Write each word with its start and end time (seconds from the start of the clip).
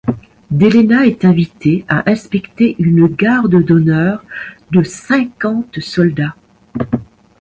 Delena 0.49 1.05
est 1.05 1.25
invité 1.25 1.85
à 1.87 2.09
inspecter 2.09 2.75
une 2.79 3.05
garde 3.05 3.63
d'honneur 3.63 4.25
de 4.71 4.81
cinquante 4.81 5.79
soldats. 5.79 6.35